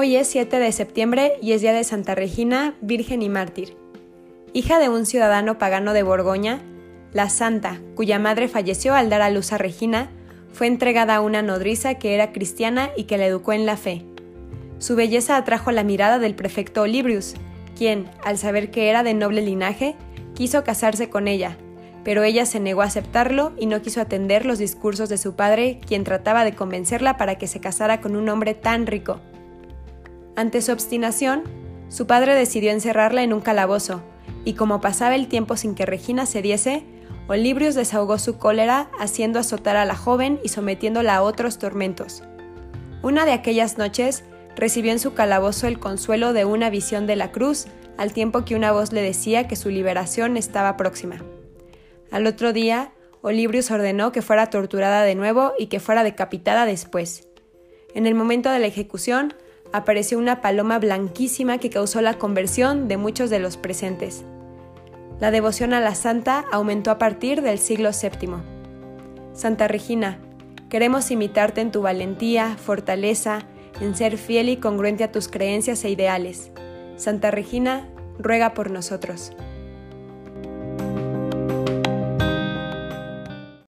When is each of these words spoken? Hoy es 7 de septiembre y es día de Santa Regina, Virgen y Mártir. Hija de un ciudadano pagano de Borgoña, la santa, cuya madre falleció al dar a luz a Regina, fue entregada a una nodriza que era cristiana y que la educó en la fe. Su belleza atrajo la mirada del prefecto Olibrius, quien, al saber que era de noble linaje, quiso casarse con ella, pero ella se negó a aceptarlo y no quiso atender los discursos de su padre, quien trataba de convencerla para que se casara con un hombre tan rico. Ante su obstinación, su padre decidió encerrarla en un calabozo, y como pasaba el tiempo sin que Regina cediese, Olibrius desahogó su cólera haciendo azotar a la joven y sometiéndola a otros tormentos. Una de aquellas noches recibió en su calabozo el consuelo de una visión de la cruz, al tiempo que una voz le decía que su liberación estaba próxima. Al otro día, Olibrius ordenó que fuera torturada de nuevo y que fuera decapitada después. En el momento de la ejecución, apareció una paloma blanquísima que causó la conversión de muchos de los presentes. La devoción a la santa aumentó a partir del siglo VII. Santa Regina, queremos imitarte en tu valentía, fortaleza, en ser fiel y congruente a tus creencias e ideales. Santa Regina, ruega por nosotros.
Hoy 0.00 0.14
es 0.14 0.28
7 0.28 0.60
de 0.60 0.70
septiembre 0.70 1.32
y 1.42 1.54
es 1.54 1.60
día 1.60 1.72
de 1.72 1.82
Santa 1.82 2.14
Regina, 2.14 2.76
Virgen 2.80 3.20
y 3.20 3.28
Mártir. 3.28 3.76
Hija 4.52 4.78
de 4.78 4.88
un 4.88 5.06
ciudadano 5.06 5.58
pagano 5.58 5.92
de 5.92 6.04
Borgoña, 6.04 6.60
la 7.12 7.28
santa, 7.28 7.80
cuya 7.96 8.20
madre 8.20 8.46
falleció 8.46 8.94
al 8.94 9.10
dar 9.10 9.22
a 9.22 9.30
luz 9.30 9.52
a 9.52 9.58
Regina, 9.58 10.08
fue 10.52 10.68
entregada 10.68 11.16
a 11.16 11.20
una 11.20 11.42
nodriza 11.42 11.94
que 11.94 12.14
era 12.14 12.30
cristiana 12.30 12.90
y 12.96 13.04
que 13.06 13.18
la 13.18 13.26
educó 13.26 13.52
en 13.54 13.66
la 13.66 13.76
fe. 13.76 14.04
Su 14.78 14.94
belleza 14.94 15.36
atrajo 15.36 15.72
la 15.72 15.82
mirada 15.82 16.20
del 16.20 16.36
prefecto 16.36 16.82
Olibrius, 16.82 17.34
quien, 17.76 18.08
al 18.22 18.38
saber 18.38 18.70
que 18.70 18.90
era 18.90 19.02
de 19.02 19.14
noble 19.14 19.42
linaje, 19.42 19.96
quiso 20.32 20.62
casarse 20.62 21.10
con 21.10 21.26
ella, 21.26 21.56
pero 22.04 22.22
ella 22.22 22.46
se 22.46 22.60
negó 22.60 22.82
a 22.82 22.84
aceptarlo 22.84 23.52
y 23.58 23.66
no 23.66 23.82
quiso 23.82 24.00
atender 24.00 24.46
los 24.46 24.58
discursos 24.58 25.08
de 25.08 25.18
su 25.18 25.34
padre, 25.34 25.80
quien 25.84 26.04
trataba 26.04 26.44
de 26.44 26.54
convencerla 26.54 27.16
para 27.16 27.34
que 27.34 27.48
se 27.48 27.58
casara 27.58 28.00
con 28.00 28.14
un 28.14 28.28
hombre 28.28 28.54
tan 28.54 28.86
rico. 28.86 29.20
Ante 30.38 30.62
su 30.62 30.70
obstinación, 30.70 31.42
su 31.88 32.06
padre 32.06 32.32
decidió 32.32 32.70
encerrarla 32.70 33.24
en 33.24 33.32
un 33.32 33.40
calabozo, 33.40 34.04
y 34.44 34.52
como 34.52 34.80
pasaba 34.80 35.16
el 35.16 35.26
tiempo 35.26 35.56
sin 35.56 35.74
que 35.74 35.84
Regina 35.84 36.26
cediese, 36.26 36.84
Olibrius 37.26 37.74
desahogó 37.74 38.18
su 38.18 38.38
cólera 38.38 38.88
haciendo 39.00 39.40
azotar 39.40 39.76
a 39.76 39.84
la 39.84 39.96
joven 39.96 40.38
y 40.44 40.50
sometiéndola 40.50 41.16
a 41.16 41.22
otros 41.22 41.58
tormentos. 41.58 42.22
Una 43.02 43.24
de 43.24 43.32
aquellas 43.32 43.78
noches 43.78 44.22
recibió 44.54 44.92
en 44.92 45.00
su 45.00 45.12
calabozo 45.12 45.66
el 45.66 45.80
consuelo 45.80 46.32
de 46.32 46.44
una 46.44 46.70
visión 46.70 47.08
de 47.08 47.16
la 47.16 47.32
cruz, 47.32 47.66
al 47.96 48.12
tiempo 48.12 48.44
que 48.44 48.54
una 48.54 48.70
voz 48.70 48.92
le 48.92 49.02
decía 49.02 49.48
que 49.48 49.56
su 49.56 49.70
liberación 49.70 50.36
estaba 50.36 50.76
próxima. 50.76 51.16
Al 52.12 52.28
otro 52.28 52.52
día, 52.52 52.92
Olibrius 53.22 53.72
ordenó 53.72 54.12
que 54.12 54.22
fuera 54.22 54.50
torturada 54.50 55.02
de 55.02 55.16
nuevo 55.16 55.54
y 55.58 55.66
que 55.66 55.80
fuera 55.80 56.04
decapitada 56.04 56.64
después. 56.64 57.26
En 57.92 58.06
el 58.06 58.14
momento 58.14 58.52
de 58.52 58.60
la 58.60 58.68
ejecución, 58.68 59.34
apareció 59.72 60.18
una 60.18 60.40
paloma 60.40 60.78
blanquísima 60.78 61.58
que 61.58 61.70
causó 61.70 62.00
la 62.00 62.14
conversión 62.14 62.88
de 62.88 62.96
muchos 62.96 63.30
de 63.30 63.38
los 63.38 63.56
presentes. 63.56 64.24
La 65.20 65.30
devoción 65.30 65.74
a 65.74 65.80
la 65.80 65.94
santa 65.94 66.44
aumentó 66.52 66.90
a 66.90 66.98
partir 66.98 67.42
del 67.42 67.58
siglo 67.58 67.90
VII. 67.90 68.36
Santa 69.32 69.68
Regina, 69.68 70.18
queremos 70.68 71.10
imitarte 71.10 71.60
en 71.60 71.72
tu 71.72 71.82
valentía, 71.82 72.56
fortaleza, 72.56 73.40
en 73.80 73.94
ser 73.96 74.16
fiel 74.16 74.48
y 74.48 74.56
congruente 74.56 75.04
a 75.04 75.12
tus 75.12 75.28
creencias 75.28 75.84
e 75.84 75.90
ideales. 75.90 76.50
Santa 76.96 77.30
Regina, 77.30 77.88
ruega 78.18 78.54
por 78.54 78.70
nosotros. 78.70 79.32